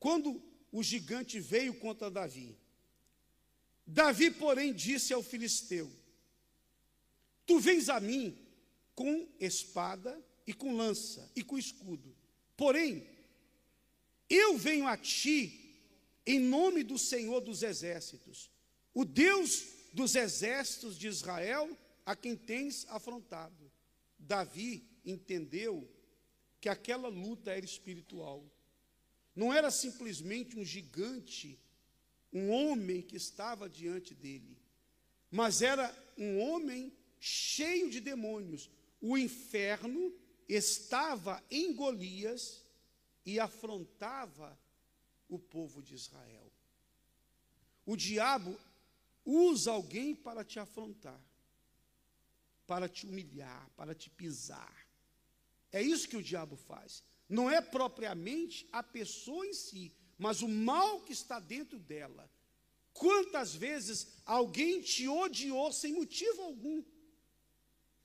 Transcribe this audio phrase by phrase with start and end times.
[0.00, 0.42] quando
[0.72, 2.58] o gigante veio contra Davi.
[3.86, 5.90] Davi, porém, disse ao filisteu:
[7.46, 8.36] Tu vens a mim
[8.94, 12.16] com espada e com lança e com escudo.
[12.56, 13.06] Porém,
[14.28, 15.60] eu venho a ti
[16.26, 18.50] em nome do Senhor dos exércitos,
[18.94, 21.76] o Deus dos exércitos de Israel,
[22.06, 23.70] a quem tens afrontado.
[24.18, 25.88] Davi entendeu
[26.60, 28.44] que aquela luta era espiritual.
[29.40, 31.58] Não era simplesmente um gigante,
[32.30, 34.54] um homem que estava diante dele,
[35.30, 35.86] mas era
[36.18, 38.70] um homem cheio de demônios.
[39.00, 40.12] O inferno
[40.46, 42.62] estava em Golias
[43.24, 44.60] e afrontava
[45.26, 46.52] o povo de Israel.
[47.86, 48.54] O diabo
[49.24, 51.18] usa alguém para te afrontar,
[52.66, 54.86] para te humilhar, para te pisar.
[55.72, 57.02] É isso que o diabo faz.
[57.30, 62.28] Não é propriamente a pessoa em si, mas o mal que está dentro dela.
[62.92, 66.82] Quantas vezes alguém te odiou sem motivo algum,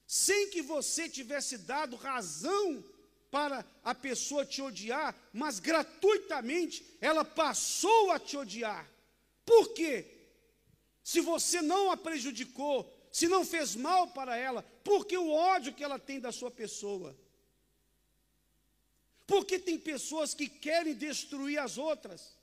[0.06, 2.84] sem que você tivesse dado razão
[3.32, 8.88] para a pessoa te odiar, mas gratuitamente ela passou a te odiar.
[9.44, 10.06] Por quê?
[11.04, 15.84] Se você não a prejudicou, se não fez mal para ela, porque o ódio que
[15.84, 17.18] ela tem da sua pessoa.
[19.28, 22.38] Porque tem pessoas que querem destruir as outras.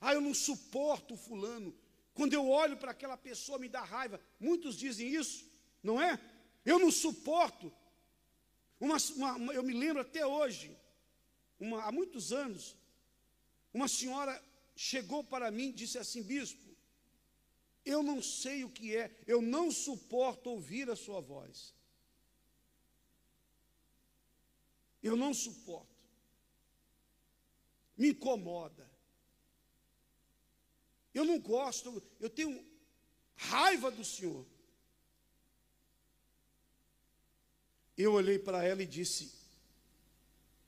[0.00, 1.74] Ah, eu não suporto o fulano.
[2.12, 4.20] Quando eu olho para aquela pessoa, me dá raiva.
[4.38, 5.46] Muitos dizem isso,
[5.82, 6.18] não é?
[6.64, 7.72] Eu não suporto.
[8.80, 10.76] Uma, uma, eu me lembro até hoje,
[11.58, 12.76] uma, há muitos anos,
[13.72, 14.42] uma senhora
[14.74, 16.76] chegou para mim e disse assim: Bispo,
[17.84, 21.72] eu não sei o que é, eu não suporto ouvir a sua voz.
[25.02, 25.88] Eu não suporto.
[27.96, 28.88] Me incomoda.
[31.12, 32.64] Eu não gosto, eu tenho
[33.36, 34.46] raiva do Senhor.
[37.96, 39.30] Eu olhei para ela e disse: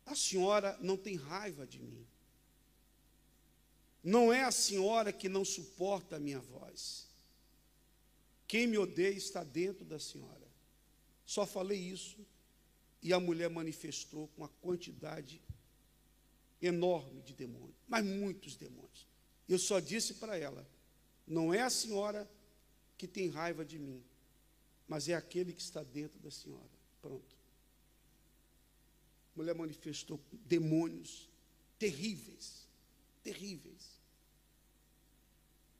[0.04, 2.06] A senhora não tem raiva de mim.
[4.02, 7.08] Não é a senhora que não suporta a minha voz.
[8.46, 10.46] Quem me odeia está dentro da senhora.
[11.24, 12.24] Só falei isso
[13.04, 15.42] e a mulher manifestou com uma quantidade
[16.60, 19.06] enorme de demônios, mas muitos demônios.
[19.46, 20.66] Eu só disse para ela:
[21.26, 22.28] não é a senhora
[22.96, 24.02] que tem raiva de mim,
[24.88, 26.70] mas é aquele que está dentro da senhora.
[27.02, 27.36] Pronto.
[29.34, 31.28] A mulher manifestou demônios
[31.78, 32.66] terríveis,
[33.22, 34.00] terríveis.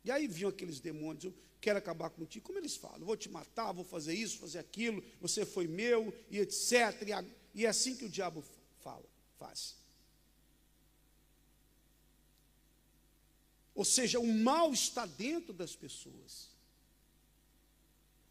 [0.05, 2.45] E aí vinham aqueles demônios, eu quero acabar contigo.
[2.45, 3.07] Como eles falam?
[3.07, 7.25] Vou te matar, vou fazer isso, fazer aquilo, você foi meu, e etc.
[7.55, 8.45] E é assim que o diabo
[8.81, 9.05] fala,
[9.39, 9.77] faz.
[13.75, 16.51] Ou seja, o mal está dentro das pessoas.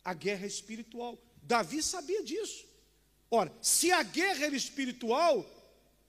[0.03, 1.19] A guerra é espiritual.
[1.41, 2.65] Davi sabia disso.
[3.29, 5.43] Ora, se a guerra era espiritual,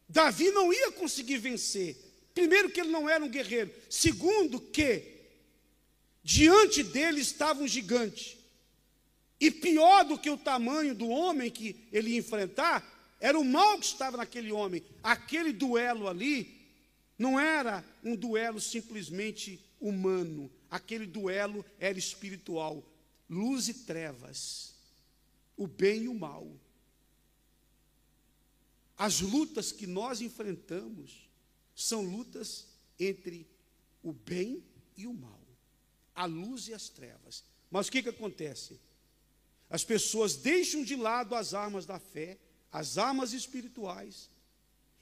[0.08, 1.96] Davi não ia conseguir vencer.
[2.34, 3.72] Primeiro, que ele não era um guerreiro.
[3.88, 5.13] Segundo, que
[6.24, 8.38] diante dele estava um gigante.
[9.38, 12.82] E pior do que o tamanho do homem que ele ia enfrentar,
[13.20, 14.82] era o mal que estava naquele homem.
[15.02, 16.66] Aquele duelo ali
[17.18, 22.82] não era um duelo simplesmente humano, aquele duelo era espiritual
[23.28, 24.74] luz e trevas,
[25.56, 26.48] o bem e o mal.
[28.96, 31.28] As lutas que nós enfrentamos
[31.74, 32.66] são lutas
[32.98, 33.46] entre
[34.02, 34.62] o bem
[34.96, 35.43] e o mal,
[36.14, 37.44] a luz e as trevas.
[37.70, 38.80] Mas o que, que acontece?
[39.68, 42.38] As pessoas deixam de lado as armas da fé,
[42.70, 44.30] as armas espirituais,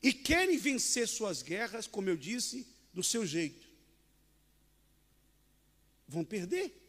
[0.03, 3.69] e querem vencer suas guerras, como eu disse, do seu jeito.
[6.09, 6.82] Vão perder.